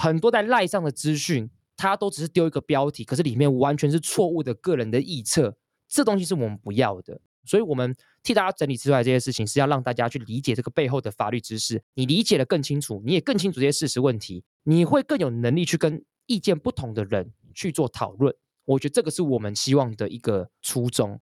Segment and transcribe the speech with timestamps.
[0.00, 5.56] 很多在赖上的资讯，它都只是丢一个标题，可是里面完全是错误的个人的臆测，
[5.88, 7.20] 这东西是我们不要的。
[7.44, 11.82] 所以，我们替大家整理出来这些事情，是要让大家去理解这个背后的法律知识。
[11.94, 18.32] 你理解得更清楚，你也更清楚这些事实问题，你会更有能力去跟意见不同的人去做讨论。
[18.66, 21.18] 我觉得这个是我们希望的一个初衷。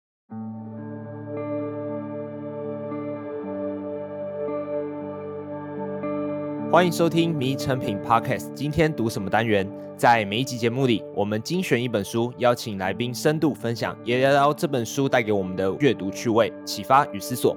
[6.73, 8.47] 欢迎收听《迷成品 Podcast》。
[8.55, 9.71] 今天读什么单元？
[9.95, 17.55] 在每一集节目里，我们精选一本书，邀请来宾深度分享，也聊聊这本书带给我们的阅读趣味、启发与思索。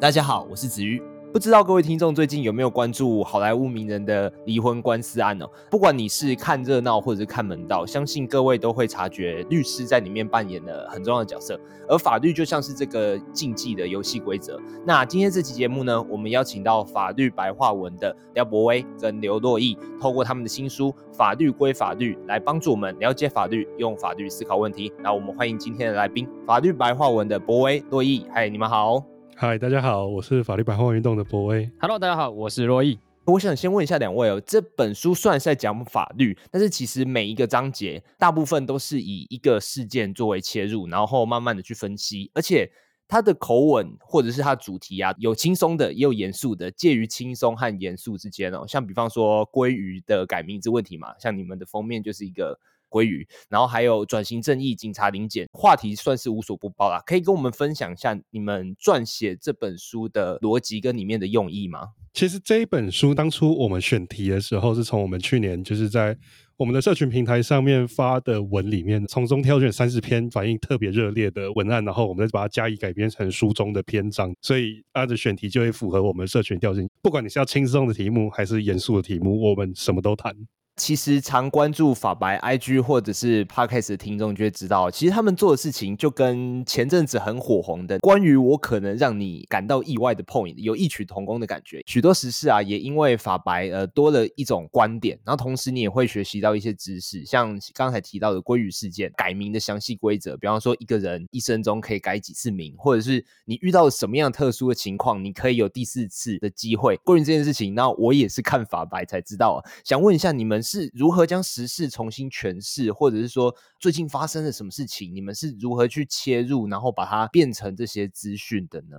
[0.00, 1.02] 大家好，我是子瑜。
[1.32, 5.46] 不知道各位听众最近有没有关注好莱坞名人的离婚官司案呢？
[5.70, 11.56] 不管你是看热闹或者是看门道，相信各位都会察觉律师在里面扮演了很重要的角色，
[11.88, 14.60] 而法律就像是这个竞技的游戏规则。
[14.84, 24.92] 那今天这期节目呢，我们邀请到法律白话文的廖博威跟刘洛毅，透过他们的新书《法律归法律》来帮助我们了解法律，用法律思考问题。
[25.00, 28.26] 那我们欢迎今天的来宾，法律白话文的博威、洛毅。
[28.32, 29.19] 嗨，你们好。
[29.42, 31.66] 嗨，大家好，我是法律白话运动的博威。
[31.80, 32.98] Hello，大家好，我是洛毅。
[33.24, 42.70] 我想先问一下两位哦，这本书虽然是在讲法律，但是其实每一个章节大部分都是以一个事件作为切入，然后慢慢的去分析，而且
[43.08, 48.66] 它的口吻或者是它的主题啊，有轻松的，也有严肃的，介于轻松和严肃之间哦。
[48.68, 52.60] 像比方说鲑鱼的改名字问题嘛，像你们的封面就是一个。
[52.90, 57.00] 鲑鱼，然后还有转型正义、警察临检，话题算是无所不包啦。
[57.06, 61.88] 可以跟我们分享一下你们撰写这本书的逻辑跟里面的用意吗？
[62.12, 66.16] 其实这一本书当初我们选题的时候，是从我们去年就是在
[66.56, 74.34] 我们的社群平台上面发的文里面，从中挑选三十篇反应特别热烈的文案，然后我们再把它加以改编成书中的篇章。
[74.42, 80.34] 所以它的选题就会符合我们社群调性，不管你是要轻松的题目还是严肃的题目，我们什么都谈。
[80.76, 91.82] 其实常关注法白 IG 或者是 Podcast 的听众就会知道，其实他们做的事情就跟前阵子很火红的关于我可能让你感到意外的 point 有异曲同工的感觉。
[91.86, 106.96] 许多时事啊，也因为法白呃多了一种观点，然后同时你也会学习到一些知识，像刚才提到的鲑鱼事件改名的详细规则，比方说一个人一生中可以改几次名，或者是你遇到什么样特殊的情况，你可以有第四次的机会。
[107.04, 109.62] 关于这件事情，那我也是看法白才知道。
[109.84, 110.62] 想问一下你们。
[110.70, 115.12] 是如何将时事重新诠释，或者是说最近发生了什么事情？
[115.12, 118.98] 你们是如何去切入，然后把它变成这些资讯的呢？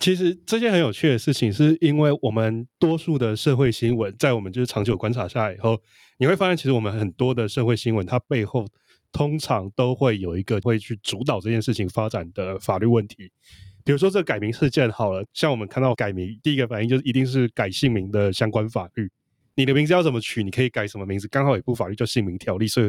[0.00, 5.80] 其实这件很有趣的事情，是因为我们多数的社会新闻，在我们就是长久观察下来以后，
[6.18, 8.66] 你会发现，其实我们很多的社会新闻，它背后
[9.12, 13.30] 通常都会有一个会去主导这件事情发展的法律问题。
[13.84, 19.08] 比如说这改名事件好了，像我们看到改名，第一个反应就是一定是改姓名的相关法律。
[19.54, 20.42] 你的名字要怎么取？
[20.42, 21.28] 你可以改什么名字？
[21.28, 22.88] 刚好有一部法律叫《姓名条例》，所以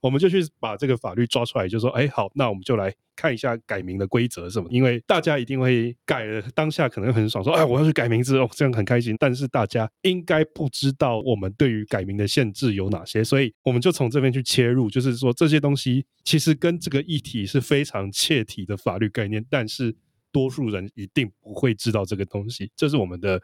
[0.00, 4.68] 我们就去把这个法律抓出来，就说：哎，好，那我们就来看一下改名的规则什么。
[4.70, 9.16] 因为大家一定会改了，当下可能很爽，说：哎，我要去改名字哦，这样很开心。
[9.18, 19.94] 但是大家应该不知道我们对于改名的限制有哪些，所以我们就从这边去切入，就是说这些东西其实跟这个议题是非常切题的法律概念，但是
[20.30, 23.42] 多数人一定不会知道这个东西，这是我们的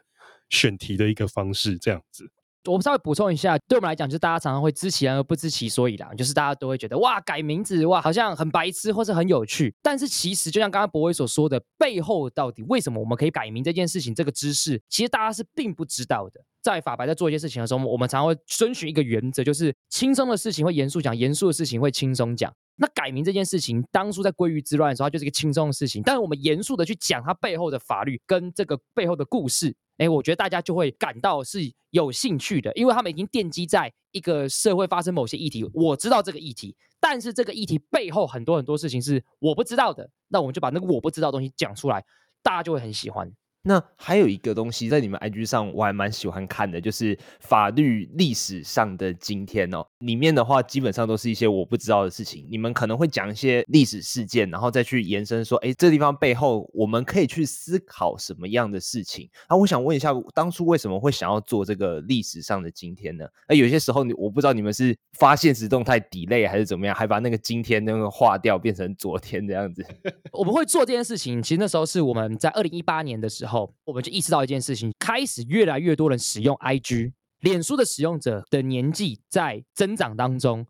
[0.49, 2.31] 选题的一个方式，这样子。
[2.65, 9.73] 我们稍微补充一下，对我们来讲，就是大家常常会知其然而不知其所以然，就是大家都会觉得哇，改名字哇，好像很白痴或是很有趣。
[9.81, 16.41] 但是其实就像刚刚博威所说的，背后到底为什么我们可以改名这件事情，这个知识其实大家是并不知道的。
[16.73, 22.51] 在法白在做一些事情的时候，我们常常会遵循一个原则，就是轻松的事情会严肃讲，严肃的事情会轻松讲。
[22.77, 29.75] 那改名这件事情，当初在归于之乱的时候，它就是一个轻松的事情，但是我们严肃的去讲它背后的法律跟这个背后的故事。
[29.97, 31.59] 哎，我觉得大家就会感到是
[31.91, 42.03] 有兴趣的，因为他们已经奠基在一个社会发生某些议题，我知道这个议题，但是这个议题背后很多很多事情是我不知道的，那我们就把那个我不知道的东西讲出来，
[42.41, 43.31] 大家就会很喜欢。
[43.67, 49.83] 那还有一个东西在你们 IG 上，我还蛮喜欢看的，就是法律历史上的今天哦。
[49.97, 59.27] 里面的话基本上都是一些我不知道的事情，你们可能会讲一些历史事件，然后再去延伸说，哎，这地方背后我们可以去思考什么样的事情。
[59.49, 63.25] 那我想问一下，当初为什么会想要做这个历史上的今天呢？
[63.49, 69.83] 那有些时候你我不知道你们是发现实动态 delay 还是怎么样，还把那个今天那个划掉变成昨天这样子。
[70.31, 73.54] 我们会做这件事情，其实那时候是我们在二零一八年的时候。
[73.83, 80.65] 我们就意识到一件事情，开始越来越多人使用 IG，脸书的使用者的年纪在增长当中，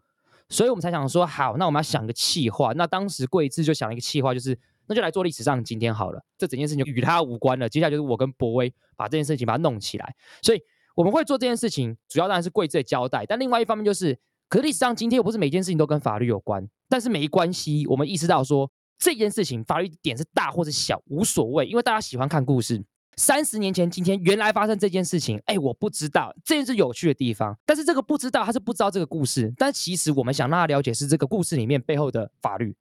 [0.50, 2.74] 所以我们才想说，好，那我们要想个气话。
[2.74, 6.22] 那当时贵智就想了一个气话，就是那就来做历史上今天好了。
[6.38, 7.68] 这整件事情就与他无关了。
[7.68, 10.16] 接下来就是我跟博威把这件事情把它弄起来。
[10.42, 10.62] 所以
[10.96, 14.18] 我们会做这件事情，主要当然是贵志的交代，但另外一方面就是，
[14.48, 22.84] 可是历史上今天又不是每件事情都跟法律有关，但是没关系，我们意识到说这件事情法律点是大或者小无所谓，因为大家喜欢看故事。
[23.18, 32.76] 三十年前今天原来发生这件事情，哎，我不知道，这件事有趣的地方，但是这个不知道他是不知道这个故事，但其实我们想让他了解是这个故事里面背后的法律，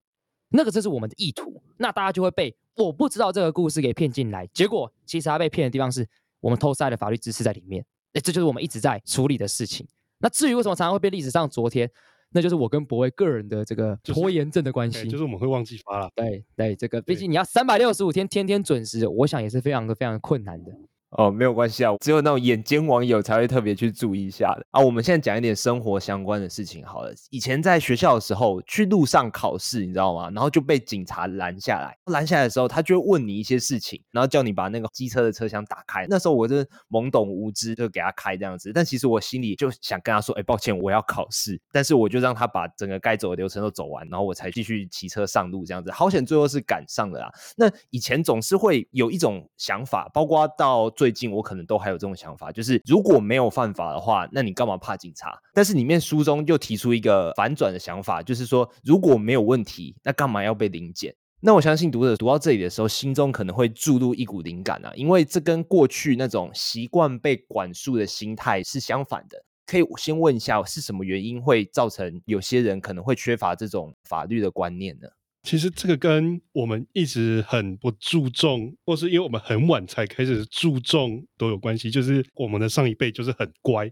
[0.48, 6.04] 那个这是我们的意图，那大家就会被我不知道这个故事给骗进来，结果其实他被骗的地方是
[6.40, 7.84] 我们偷塞了法律知识在里面。
[8.14, 9.86] 哎，这就是我们一直在处理的事情。
[10.18, 11.88] 那至于为什么常常会被历史上昨天，
[12.34, 14.98] 那就是我跟博威个人的这个拖延症的关系。
[14.98, 16.10] 就是，就是我们会忘记发了。
[16.16, 20.72] 对对，这个毕竟你要三百六十五天天天准时，我想也是非常的非常困难的。
[21.16, 24.80] 哦，没有关系啊，只有那种眼尖网友才会特别去注意一下的啊。
[24.80, 27.14] 我们现在讲一点生活相关的事情好了。
[27.30, 30.28] 以前在学校的时候，去路上考试，你知道吗？
[30.30, 36.04] 然后就被警察拦下来，拦下来的时候，他就会问你一些事情，然后叫你把那个机车的车厢打开。
[36.08, 38.72] 那时候我是懵懂无知，就给他开这样子。
[38.74, 41.60] 但其实我心里就想跟他说，哎，抱歉，我要考试。
[41.70, 45.92] 但是我就让他把整个该走的流程都走完，然后我才继续骑车上路这样子。
[45.92, 47.30] 好险，最后是赶上了啊。
[47.56, 51.74] 那以前总是会有一种想法，包括到最最近，我可能都。
[51.84, 55.38] 还有这种想法，就是如果没有犯法的话，那你干嘛怕警察？
[55.52, 61.14] 但是里面书中就提出一个反转的想法，就是说如果没有问题，那干嘛要被临检？
[61.40, 69.36] 那我相信读者读到这里的时候，心中可能会注入一股灵感啊，因为这跟过去那种习惯被管束的心态是相反的。
[69.66, 75.08] 可以先问一下，是什么原因会造成有些人可能会缺乏这种法律的观念呢？
[75.44, 81.90] 其实这个跟我们一直很不注重，或是因为我们很晚才开始注重都有关系。
[81.90, 83.88] 就是我们的上一辈就是很乖，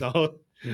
[0.00, 0.24] 然后，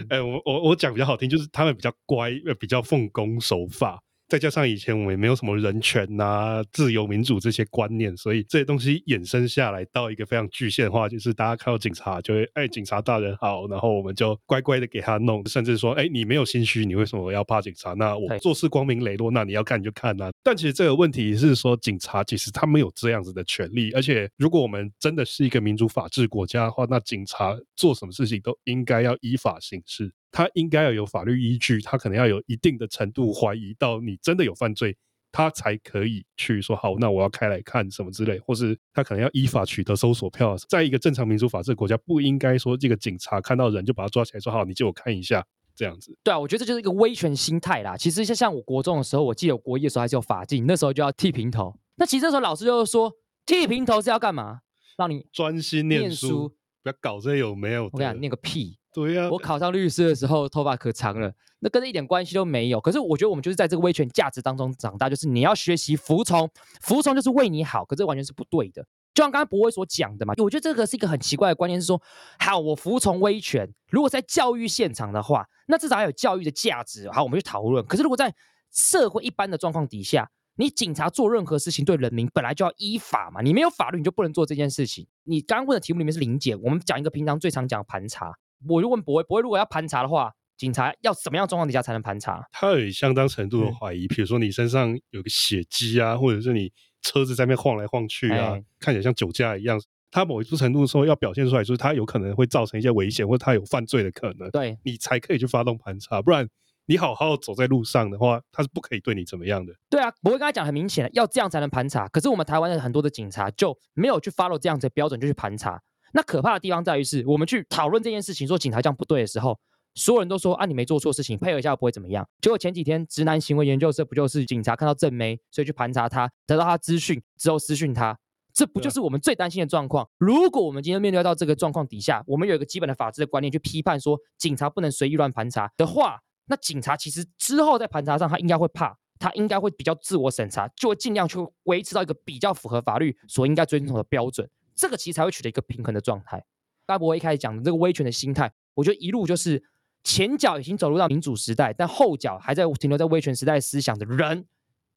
[0.09, 2.31] 哎，我我我讲比较好听，就是他们比较乖，
[2.61, 4.00] 比较奉公守法。
[4.31, 17.93] 再加上以前我们也没有什么人权呐、啊、自由民主这些观念，所以这些东西衍生下来到一个非常具象化，就是大家看到警察就会哎，警察大人好，然后我们就乖乖的给他弄，甚至说哎，你没有心虚，你为什么要怕警察？
[17.94, 20.31] 那我做事光明磊落，那你要看你就看呐、啊。
[20.44, 30.12] 但其实这个问题是说，警察其实他没有这样子的权利，而且如果我们真的是一个民主法治国家的话，那警察做什么事情都应该要依法行事。
[30.32, 34.97] 他应该要有法律依据，他可能要有一定的程度怀疑到你真的有犯罪，
[35.32, 40.56] 他才可以去说好，那我要开来看什么之类，或是他可能要依法取得搜索票。
[40.69, 45.44] 在一个正常民主法治国家，不应该说这个警察看到人就把他抓起来说好，你借我看一下
[45.75, 46.17] 这样子。
[46.23, 47.97] 对啊，我觉得这就是一个威权心态啦。
[47.97, 51.75] 其实像像我国中的时候，我记得我国一的时候还是有法禁，那时候就要剃平头。
[51.97, 53.12] 那其实那时候老师就是说，
[53.47, 54.61] 剃平头是要干嘛？
[54.97, 56.49] 让你专心念书，
[56.83, 57.85] 不要搞这些有没有？
[57.85, 58.79] 我跟你讲，念个屁！
[58.92, 62.81] 对呀、我考上律师的时候，头发可长了，那跟这一点关系都没有。
[62.81, 66.50] 可是我觉得我们就是在这个威权价值当中长大，就是你要学习服从，
[66.81, 68.84] 服从就是为你好，可这完全是不对的。
[69.14, 72.00] 就像刚刚博威所讲的嘛，我觉得这个是一个很奇怪的观念，是说，
[72.38, 77.84] 好，我服从威权，如果在教育现场的话，那至少还有教育的价值，好，我们去讨论。
[77.87, 78.34] 可是如果在
[78.72, 85.06] 社会一般的状况底下，你警察做任何事情对人民本来就要依法嘛，你没有法律你就不能做这件事情。
[85.25, 88.32] 你刚刚问的题目里面是临检，我们讲一个平常最常讲的盘查。
[88.69, 92.47] 我就问博威，博威如果要盘查的话，警察要什么样状况底下才能盘查？
[92.53, 96.71] 他有相当程度的怀疑，比、嗯、如说你身上有个血迹啊，或者是你
[97.01, 99.81] 车子在那边晃来晃去啊，欸、看起来像酒驾一样。
[100.12, 104.51] 他某一种程度说要表现出来，就是他有可能会造成一些危险，或者他有犯罪的可能。
[104.51, 106.49] 对，你才可以去发动盘查，不然
[106.87, 109.73] 你好好走在路上的话，他是不可以对你怎么样的。
[109.88, 112.09] 对啊，博威刚才讲很明显，要这样才能盘查。
[112.09, 115.81] 可是我们台湾的很多的警察就没有去 follow 这样子的标准，就去盘查。
[116.12, 119.59] 那可怕的地方在于是，我们去讨论这件事情，说警察这样不对的时候，
[119.95, 122.26] 所有人都说啊，你没做错事情，配合一下不会怎么样。
[122.40, 128.19] 结果前几天直男行为研究社不就是警察看到正妹，所以去盘查他，得到他资讯之后私讯他，
[128.52, 130.09] 这不就是我们最担心的状况？
[130.19, 144.49] 如果我们今天面对到这个状况底下，我们有一个基本的法治的观念去批判说警察不能随意乱盘查的话，那警察其实之后在盘查上他应该会怕，他应该会比较自我审查，就会尽量去维持到一个比较符合法律所应该遵守的标准。
[144.80, 146.42] 这个其实才会取得一个平衡的状态。
[146.87, 149.62] 大伯一开始讲的这个威权的心态，我觉得一路就是
[150.02, 154.46] 前脚已经走入到民主时代，但后脚还在停留在威权时代思想的人，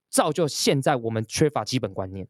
[0.10, 2.26] 造就现在我们缺乏基本观念，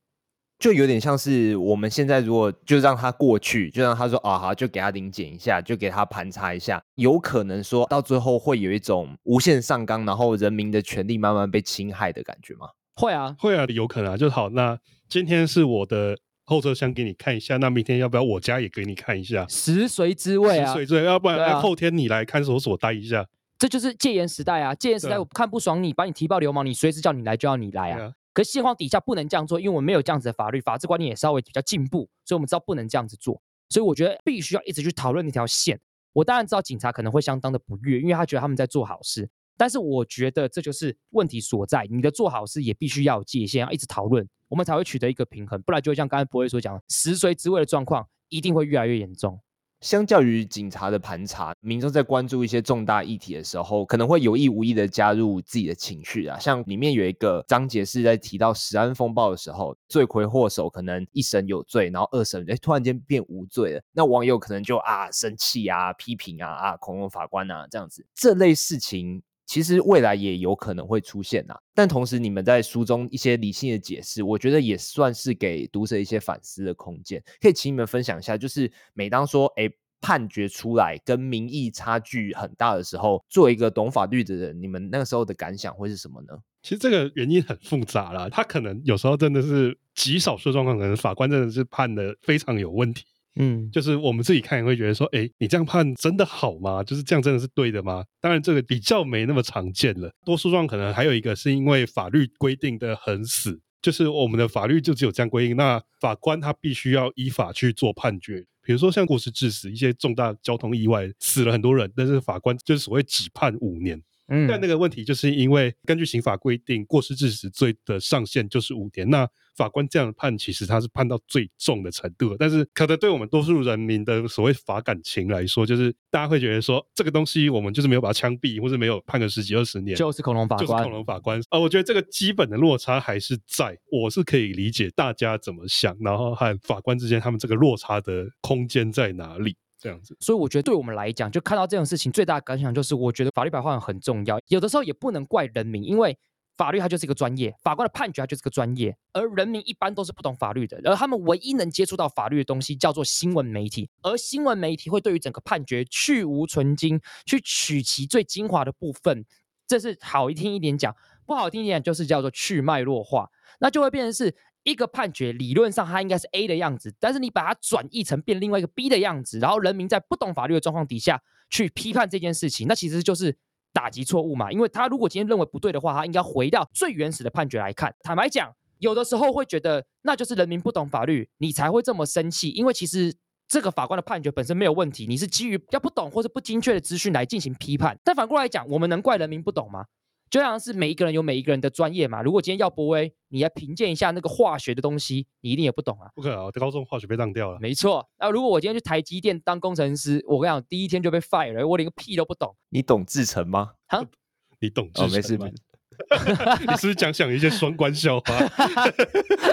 [0.57, 12.67] 就有点像是我们现在如果就让他过去，就让他说啊好，就给他临检一下，就给他盘查一下，有可能说到最后会有一种无限上纲，然后人民的权利慢慢被侵害的感觉吗？
[12.95, 14.49] 会啊，会啊，有可能啊，就好。
[14.49, 16.17] 那今天是我的。
[16.45, 19.45] 后车厢给你看一下，那明天要不要我家也给你看一下？
[19.47, 23.27] 食髓知味啊，食髓知味，要不然、啊、后天你来看守所待一下。
[23.57, 24.75] 这就是戒严时代啊！
[24.75, 28.01] 戒严时代，我看不爽你，把你提报流氓，你随时叫你来就要你来啊！
[28.01, 33.41] 啊可是现况底下不能这样做，因为我们没有这样子的法律，法治观念也稍微比较进步，所以我们知道不能这样子做。
[33.69, 35.79] 所以我觉得必须要一直去讨论那条线。
[36.11, 39.29] 我当然知道警察可能会相当的不悦，因为他觉得他们在做好事。
[39.57, 41.87] 但是我觉得这就是问题所在。
[41.89, 45.61] 你的做好事也必须要有界限，要一直讨论，我们才会取得一个平衡。
[45.61, 49.39] 不然就会像刚才博伟所讲，食髓知味的状况一定会越来越严重。
[49.81, 56.39] 相较于警察的盘查，民众在关注一些重大议题的时候，可能会有意无意的加入自己的情绪啊。
[56.39, 69.21] 像里面有一个章节是在提到食安风暴的时候，罪魁祸首可能一审有罪，然后二审哎突然间变无罪了，那网友可能就啊生气啊、批评啊、啊恐龙法官啊这样子，这类事情。
[69.53, 77.23] 其实未来也有可能会出现啊，但同时你们在书中一些理性的解释，我觉得也算是给读者一些反思的空间。
[77.39, 79.69] 可以请你们分享一下，就是每当说哎
[80.01, 86.33] 判决出来跟民意差距很大的时候，作为一个懂法律的人，你们那个时候的感想会是什么呢？
[86.63, 93.05] 其实这个原因很复杂啦，他可能有时候真的是极少数状况，可能法官真的是判的非常有问题。
[93.35, 96.83] 嗯，就是我们自己看也会觉得说，哎，你这样判真的好吗？
[96.85, 98.03] 就是这样真的是对的吗？
[98.21, 100.11] 当然，这个比较没那么常见了。
[100.25, 108.45] 多数状可能还有一个是因为法律规定的很死，就是我们的法律就只有这样规定，那法官他必须要依法去做判决。
[108.65, 114.01] 比如说像过失致死一些重大交通意外死了很多人，但是法官就是所谓只判五年。
[114.27, 119.09] 嗯，但那个问题就是因为根据刑法规定，过失致死罪的上限就是五年。
[119.09, 122.35] 那法官这样判，其实他是判到最重的程度。
[122.39, 131.39] 但是，可能对我们多数人民的所谓法感情来说，就是大家会觉得说，这个东西我们就是没有把它枪毙，或是没有判个十几二十年，就是恐龙法官，就是恐龙法官。
[131.51, 139.55] 呃，我觉得这个基本的落差还是在，我是可以理解大家怎么想，然后和法官之间他们这个落差的空间在哪里。
[139.83, 144.39] 这样子，所以我觉得对我们来讲，就看到这种事情，最大的感想就是，我觉得法律白话文很重要。
[144.47, 146.17] 有的时候也不能怪人民，因为
[146.55, 159.25] 法律它就是一个专业，法官的判决它就是个专业，而人民一般都是不懂法律的，而他们唯一能接触到法律的东西叫做新闻媒体，而新闻媒体会对于整个判决去芜存菁，去取其最精华的部分，
[159.67, 163.27] 这是好一听一点讲，不好听一点就是叫做去脉络化，
[163.59, 164.33] 那就会变成是。
[164.63, 173.35] 一个判决理论上它应该是 A 的样子，但是你把它转译成变另外一个 B 的样子，然后人民在不懂法律的状况底下去批判这件事情，那其实就是
[173.73, 174.51] 打击错误嘛。
[174.51, 177.93] 因为他如果今天认为不对的话，他应该回到最原始的判决来看。
[178.01, 182.49] 坦白讲，有的时候会觉得那就是人民不懂法律，你才会这么生气。
[182.51, 183.13] 因为其实
[183.47, 187.99] 这个法官的判决本身没有问题，你是基于要不懂或是不精确的资讯来进行批判。
[188.03, 189.85] 但反过来讲，我们能怪人民不懂吗？
[190.33, 192.23] 就像是每一个人有每一个人的专业嘛。
[192.23, 196.09] 如果今天要博威，你来评鉴一下那个化学的东西，你一定也不懂啊。
[196.15, 197.59] 不可能啊，高中化学被当掉了。
[197.59, 198.03] 没错。
[198.17, 202.55] 那如果我今天去台积电当工程师，我跟你讲，第一天就被 fire 了，我连个屁都不懂。
[202.69, 203.73] 你懂制程吗？
[203.85, 204.03] 哈？
[204.59, 205.45] 你懂制程吗？
[205.45, 205.53] 哦，没事。
[206.67, 208.39] 你是不是讲讲一些双关笑话？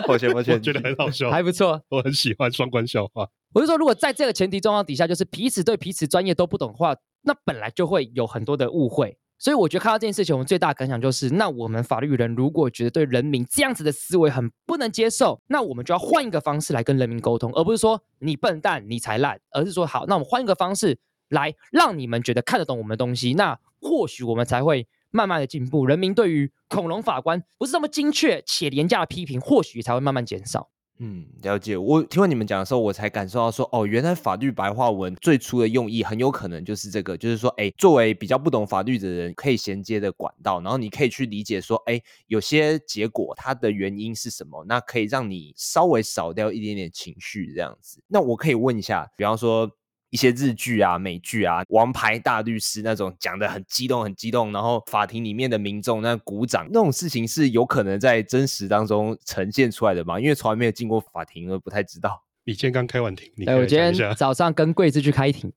[0.06, 1.78] 抱 歉抱歉，我觉得很好笑，还不错。
[1.90, 3.28] 我很喜欢双关笑话。
[3.52, 9.18] 我是说，如果在这个前提状况底下，就是彼此对彼此专业都不懂的话，那本来就会有很多的误会。
[9.40, 20.98] 所以我觉得看到这件事情，我们最大的感想就是，那我们法律人如果觉得对人民这样子的思维很不能接受，那我们就要换一个方式来跟人民沟通，而不是说你笨蛋你才烂，而是说好，那我们换一个方式
[21.30, 25.86] 来让你们觉得看得懂我们的东西，那或许我们才会慢慢的进步。
[25.86, 30.68] 人民对于恐龙法官不是这么精确且廉价的批评，或许才会慢慢减少。
[31.02, 31.78] 嗯，了解。
[31.78, 48.02] 我听完你们讲的时候，我才感受到说，哦，原来法律白话文最初的用意很有可能就是这个，就是说，哎，作为比较不懂法律的人，可以衔接的管道，然后你可以去理解说，哎，有些结果它的原因是什么，那可以让你稍微少掉一点点情绪这样子。
[48.06, 49.70] 那我可以问一下，比方说。
[50.10, 60.20] 一些日剧啊、美剧啊，王牌大律师那种讲的很激动、很激动，然后法庭里面的民众那鼓掌，那种事情是有可能在真实当中呈现出来的吗？
[60.20, 62.22] 因为从来没有进过法庭，而不太知道。
[62.44, 65.52] 你今天刚开完庭，你对，我今天早上跟贵志去开庭，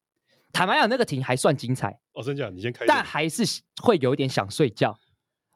[0.52, 2.00] 坦白讲，那个庭还算精彩。
[2.14, 2.52] 哦，真的？
[2.52, 3.44] 你先开，但还是
[3.82, 4.96] 会有点想睡觉。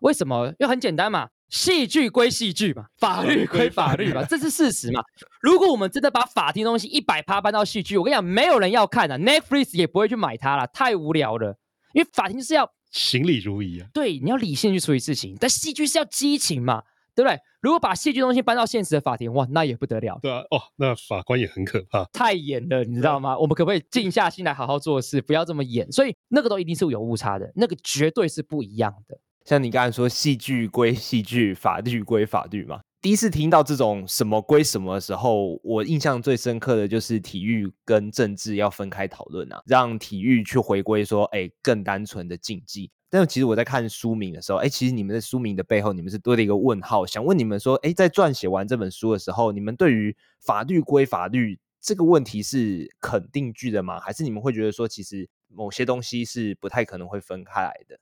[0.01, 0.47] 为什么？
[0.59, 1.29] 因为很简单嘛。
[1.49, 5.01] 戏剧归戏剧 嘛，法律归法律嘛，这是事实嘛。
[5.41, 11.57] 如果我们真的把法庭东西一百趴搬到戏剧，我跟你讲，没有人要看的，Netflix 也不会去买它了，太无聊了。
[11.93, 15.35] 因为法庭就是要行礼如仪啊，对，你要理性去处理事情。
[15.39, 16.83] 但戏剧是要激情嘛，
[17.15, 17.39] 对不对？
[17.61, 20.19] 如果把戏剧东西搬到现实的法庭，哇，那也不得了。
[20.21, 23.37] 对啊，哦，那法官也很可怕，太演了，你知道吗？
[23.37, 25.91] 我们可不可以静下心来好好做事，不要这么演？
[25.91, 29.17] 所以那个都一定是有误差的，那个绝对是不一样的。
[29.47, 32.81] 像你刚才说，戏剧归戏剧，法律归法律嘛。
[33.01, 42.91] 第一次听到这种什么归什么的时候，我印象最深刻的就是体育跟政治要分开讨论啊，让体育去回归说，哎，更单纯的竞技。
[43.09, 47.05] 但是其实我在看书名的时候，哎，其实你们的书名的背后，你们是多了一个问号。
[47.05, 53.97] 想问你们说，哎，在撰写完这本书的时候，你们对于法律归法律这个问题是肯定句的吗？
[54.01, 57.97] 还是你们会觉得说，其实某些东西是不太可能会分开来的？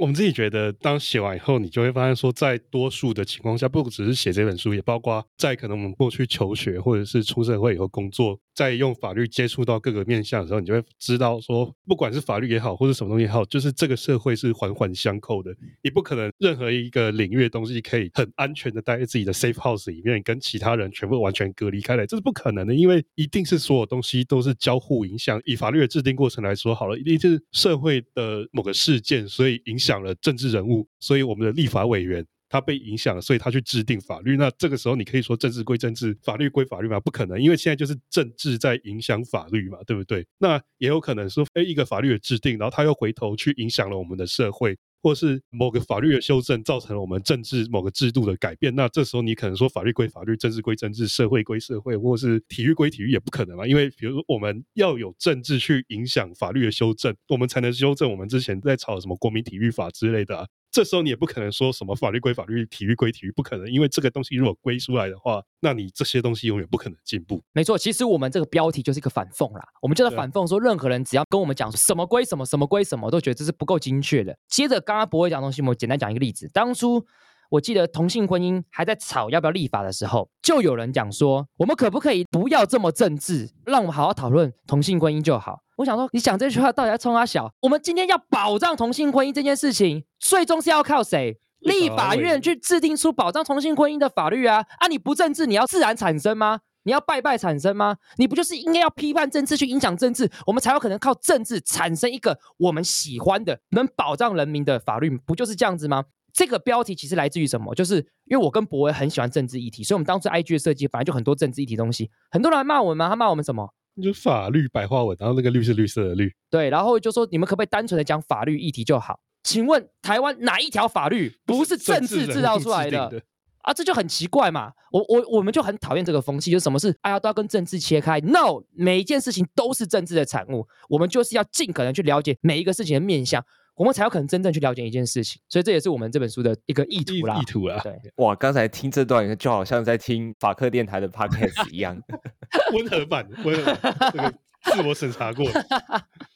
[0.00, 8.40] 我们自己觉得，当写完以后，你就会发现说，在多数的情况下，不只是写这本书，也包括在可能我们过去求学，或者是出社会以后工作。
[8.52, 15.50] 在用法律接触到各个面向的时候，你就会知道说，不管是法律也好，或者什么东西也好，就是这个社会是环环相扣的。
[15.82, 22.74] 你不可能任何一个领域的东西可以很安全的待在自己的 safe house 里面，跟其他人全部完全隔离开来，这是不可能的。
[22.74, 25.40] 因为一定是所有东西都是交互影响。
[25.46, 32.24] 以法律的制定过程来说，好了，一定是社会的某个事件，所以影响讲了政治人物，所以我们的立法委员。
[32.52, 34.36] 他被影响了，所以他去制定法律。
[34.36, 36.98] 那这个时候，你可以说政治归政治，法律归法律吗？
[36.98, 40.26] 不可能，因为现在就是政治在影响法律嘛，对不对？
[40.38, 48.74] 那也有可能说，诶，一个法律的制定，然后他又回头去影响了我们的社会，或是某个法律的修正造成了我们政治某个制度的改变。
[48.74, 53.66] 那这时候你可能说，法律归法律，政治归政治，社会归社会，或是体育归体育，也不可能啊。
[53.66, 60.46] 因为比如说，我们要有政治去影响法律的修正，我们才能修正我们之前在吵什么国民体育法之类的啊。
[60.70, 67.42] 这时候你也不可能说什么法律归法律，体育归体育，不可能，因为这个东西如果归出来的话，那你这些东西永远不可能进步。
[67.52, 74.36] 没错，其实我们这个标题就是一个反讽啦，我们就在反讽说，任何人只要跟我们讲什么归什么，什么归什么，都觉得这是不够精确的。
[74.48, 76.48] 接着刚刚博伟讲的东西，我简单讲一个例子。
[76.52, 77.04] 当初
[77.50, 85.58] 我记得同性婚姻还在吵要不要立法的时候，就有人讲说，我们可不可以不要这么政治，让我们好好讨论同性婚姻就好。
[85.76, 87.52] 我想说，你讲这句话到底在冲他小？
[87.60, 91.36] 我们今天要保障同性婚姻这件事情，最终是要靠谁？
[91.58, 94.64] 立法院去制定出保障同性婚姻的法律啊！
[94.78, 96.60] 啊，你不政治，你要自然产生吗？
[96.84, 97.96] 你要拜拜产生吗？
[98.16, 105.10] 你不就是应该要批判政治，去影响政治，我们才有可能靠政治产生一个我们喜欢的、能保障人民的法律？
[105.18, 106.04] 不就是这样子吗？
[106.32, 107.74] 这个标题其实来自于什么？
[107.74, 107.96] 就是
[108.26, 112.10] 因为我跟博威很喜欢政治议题，所以我们当初 IG 的设计本来就很多政治议题东西。
[112.30, 113.08] 很多人来骂我们吗？
[113.08, 113.72] 他骂我们什么？
[114.00, 119.20] 就法律白话文，然后那个绿是绿色的绿，对，然后就说你们可不可以单纯的讲法律议题就好？
[119.42, 123.22] 请问台湾哪一条法律不是政治制造出来的，的
[123.62, 123.74] 啊？
[123.74, 124.72] 这就很奇怪嘛！
[124.92, 133.44] 我我我们就很讨厌这个风气，就是什么事哎呀都要跟政治切开？No，每一件事情都是政治的产物，我们就是要尽可能去了解每一个事情的面向。
[133.80, 137.40] 我们才有可能真正去了解一件事情，所以这也是我们这本书的一个意图啦。
[137.40, 141.98] 意图啦，对，哇，刚才听这段就好像在听法克电台的 podcast 一样，
[142.76, 145.46] 温和版，温和版，这个自我审查过。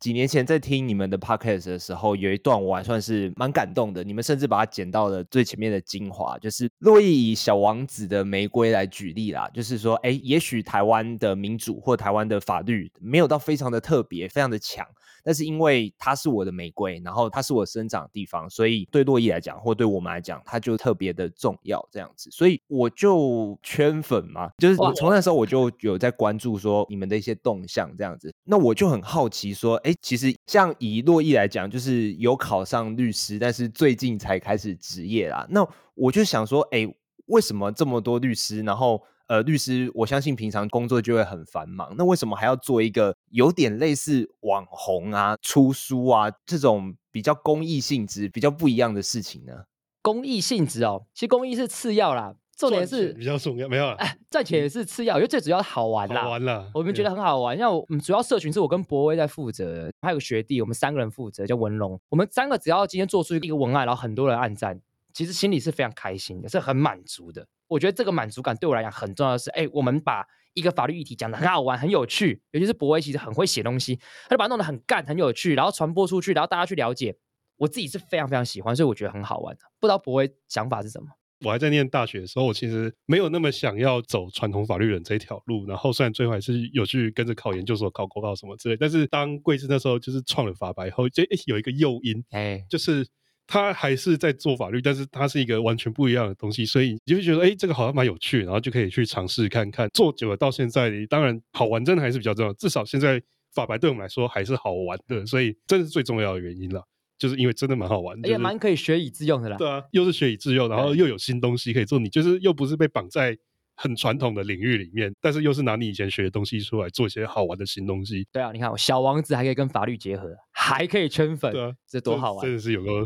[0.00, 4.04] 几年前在听你们的 podcast 的时候，有一段我还算是蛮感动的。
[4.04, 14.86] 你们甚至把它剪到了最前面的精华，就是洛伊以小王子的玫瑰来举例啦，就是说，哎，也许台湾的民主或台湾的法律没有到非常的特别，非常的强。
[15.24, 21.86] 但是因为它是我的玫瑰，然后它是我生长的地方，所以对洛伊来讲，或对我们来讲，它就特别的重要。
[21.90, 28.32] 这样子，所以我就圈粉嘛，就是我从那时候我就有在关注说你们的一些动向，这样子。
[28.44, 35.46] 那我就很好奇说，哎，其实像以洛伊来讲，就是有考上律师，但是最近才开始执业啦。
[35.48, 36.86] 那我就想说，哎，
[37.26, 39.02] 为什么这么多律师，然后？
[39.28, 49.52] 呃，律师，我相信平常工作就会很繁忙，那为什么还要做一个有点类似网红啊、出书啊这种比较公益性质、比较不一样的事情呢？
[50.00, 53.94] 公益性质哦，其实公益是次要啦，重点是比较重要，没有啊？
[54.00, 57.56] 哎，赚钱也是次要，因为最主要好玩啦，好玩啦，我们觉得很好玩。
[57.56, 61.98] 像我们主要社群是我跟博威在负责，还有个学弟，我们三个人负责叫文龙。
[62.08, 64.80] 我们三个只要今天做出一个文案，然后很多人按赞，
[65.14, 67.46] 其实心里是非常开心的，是很满足的。
[67.68, 73.94] 我觉得这个满足感对我来讲很重要的是，哎，我们把一个法律议题讲的很好玩、很有趣，尤其是博威其实很会写东西，
[74.24, 77.16] 他就把它弄得很干、很有趣，然后传播出去，然后大家去了解。
[77.58, 79.62] 我自己是非常非常喜欢，所以我觉得很好玩的。
[79.80, 81.08] 不知道博威想法是什么？
[81.44, 93.06] 我还在念大学的时候，我其实没有那么想要走传统法律人这一条路，然后虽然最后还是有去跟着考研究所、考国考什么之类，但是当贵志那时候就是创了法白后，就有一个诱因，哎，就是。
[93.50, 99.88] 他还是在做法律，但是他是一个完全不一样的东西，所以你就会觉得，哎，这个好像蛮有趣，然后就可以去尝试看看。
[99.94, 102.52] 做久了到现在，当然好玩真的还是比较重要。
[102.52, 103.18] 至少现在
[103.54, 106.84] 法白对我们来说还是好玩的，所以这是最重要的原因了，
[107.18, 109.56] 就是因为真的蛮好玩的，也蛮可以学以致用的啦。
[109.56, 113.36] 对啊，又是学以致用，然后又有新东西可以做，你就是又不是被绑在。
[113.80, 118.26] 很传统的领域里面，但是又是拿你以前学的东西出来做一些好玩的新东西。
[118.32, 122.42] 对啊，你看，小王子还可以跟法律结合，还可以圈粉，对啊，这多好玩！
[122.44, 123.04] 真的是有个。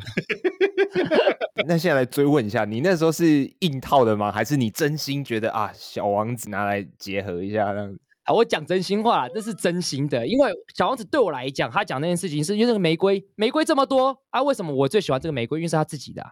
[1.69, 4.33] 那现在来追问一下，你那时候是硬套的吗？
[4.33, 8.01] 还是你真心觉得啊，小王子拿来结合一下这样子？
[8.25, 15.59] 啊，我讲真心话啦，这是真心的，因为小王子对我来讲，他讲那件事情是因为这个玫瑰，玫瑰这么多啊，为什么我最喜欢这个玫瑰？
[15.59, 16.31] 因为是他自己的啊。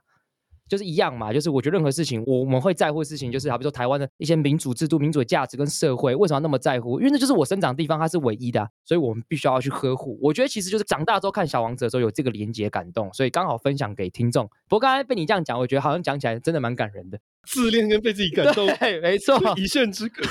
[0.69, 7.01] 就是一样嘛，就是我觉得任何事情，我们会在乎的事情，就是好比说台湾的一些民主制度、民主的价值跟社会，为什么要那么在乎？
[7.01, 10.17] 因为那就是我生长的地方，它是唯一的，所以我们必须要去呵护。
[10.23, 14.49] 我觉得其实就是长大之后看小王子的时候有这个连结感动，所以刚好分享给听众。
[14.69, 17.19] 不过刚才被你这样讲，我觉得好像讲起来真的蛮感人的。
[17.49, 20.23] 自恋跟被自己感动，对，没错，一线之隔。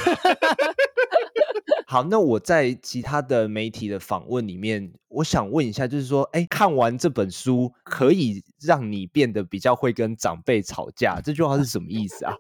[1.92, 12.36] 好，那我在其他的媒体的访问里面，我想问一下，就是说，哎，看完这本书可以让你变得比较会跟长辈吵架，这句话是什么意思啊？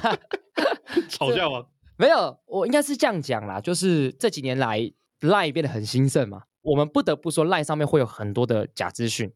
[1.10, 1.66] 吵架吗？
[1.98, 9.30] 没有，我应该是这样讲啦，就是这几年来，LINE 变得很兴盛嘛，我们不得不说，LINE 上面会有很多的假资讯，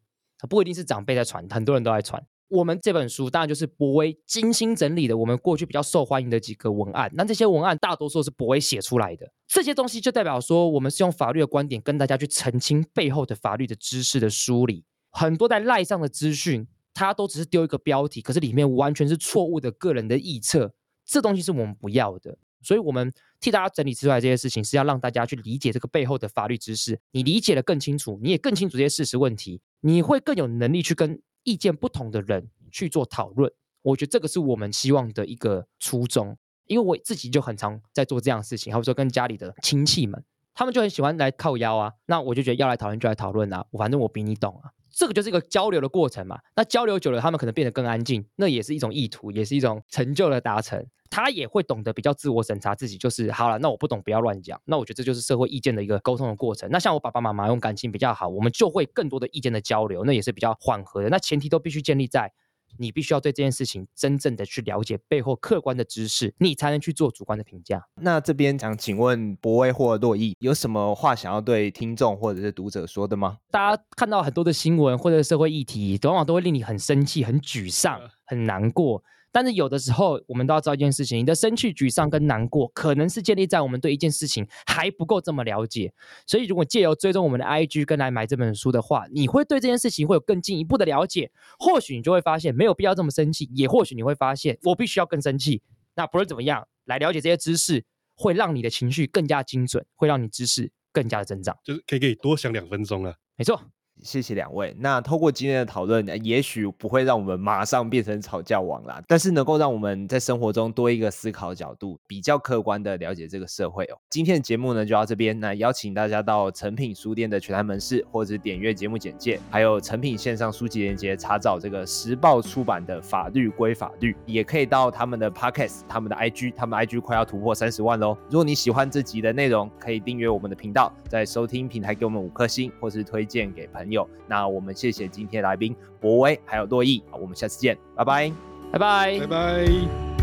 [0.48, 2.24] 不一定是长辈在传，很多人都在传。
[2.48, 7.10] 我们这本书当然就是博威精心整理的，我们过去比较受欢迎的几个文案。
[7.14, 14.84] 那这些文案大多数是博威写出来的，这些东西就代表说，我们是用法律的观点跟大家去澄清背后的法律的知识的梳理。
[15.10, 20.72] 很多在赖上的资讯，它都只是丢一个标题，可是里面完全是错误的个人的臆测。
[21.06, 27.00] 这东西是我们不要的，所以我们替大家整理出来这些事情，是要让大家去理解这个背后的法律知识。
[27.12, 31.20] 你理解得更清楚，你也更清楚这些事实问题，你会更有能力去跟。
[31.44, 33.52] 意见不同的人去做讨论，
[33.82, 36.36] 我觉得这个是我们希望的一个初衷。
[36.66, 44.72] 因为我自己就很常在做这样的事情，好比说跟家里的亲戚们，他们就很喜欢来靠腰啊，那我就觉得要来讨论就来讨论啊，反正我比你懂啊。
[44.96, 46.38] 这个就是一个交流的过程嘛。
[46.56, 50.86] 那交流久了，他们可能变得更安静，那也是一种意图，也是一种成就的达成。
[51.10, 54.60] 他也会懂得比较自我审查自己，就是好了，那我不懂，不要乱讲。
[54.64, 56.68] 那我觉得这就是社会意见的一个沟通的过程。
[56.72, 61.08] 那像我爸爸妈妈用感情比较好，我们就会更多的意见的交流，那也是比较缓和的。
[61.08, 62.32] 那前提都必须建立在。
[62.78, 67.82] 你必须要对这件事情真正的去了解背后客观的知识，你才能去做主观的评价。
[68.00, 73.38] 那这边想请问博威或洛毅，有什么话想要对听众或者是读者说的吗？
[73.50, 79.02] 大家看到很多的新闻或者社会议题，往往都会令你很生气、很沮丧、很难过。
[79.34, 85.92] 但是有的时候，我们都要知道一件事情：你的生气、沮丧跟难过，可能是建立在我们对一件事情还不够这么了解。
[86.24, 91.32] 所以，如果借由追踪我们的 IG 跟来买这本书的话，你会对这件事情会有更进一步的了解。
[91.58, 95.60] 或许你就会发现没有必要这么生气，也或许你会发现我必须要更生气。
[95.96, 101.58] 那不论怎么样，来了解这些知识，会让你的情绪更加精准，会让你知识更加的增长。
[101.64, 103.12] 就是可以给你多想两分钟啊。
[103.36, 103.60] 没错。
[104.04, 104.72] 谢谢两位。
[104.78, 113.96] 那透过今天的讨论，也许不会让我们马上变成吵架王啦，但是能够让我们在生活中多一个思考角度，比较客观的了解这个社会哦。
[114.10, 128.16] 今天的节目呢就到这边，那邀请大家到诚品书店的全台门市，或者点阅节目简介，还有诚品线上书籍链接，查找这个时报出版的《法律归法律》，也可以到他们的 Podcast、他们的 IG，他们 IG 快要突破三十万喽。
[128.28, 134.06] 如果你喜欢这集的内容，可以订阅我们的频道，在收听平台给我们五颗星，或是推荐给朋友友。
[134.26, 138.32] 那我们谢谢今天来宾博威还有洛毅，我们下次见，拜拜，
[138.72, 140.13] 拜拜，拜拜。